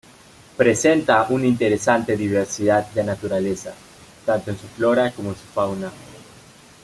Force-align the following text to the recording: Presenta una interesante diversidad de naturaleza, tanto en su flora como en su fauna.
Presenta 0.57 1.23
una 1.29 1.45
interesante 1.45 2.17
diversidad 2.17 2.87
de 2.89 3.03
naturaleza, 3.03 3.71
tanto 4.25 4.49
en 4.49 4.57
su 4.57 4.65
flora 4.69 5.11
como 5.11 5.29
en 5.29 5.35
su 5.35 5.45
fauna. 5.53 5.91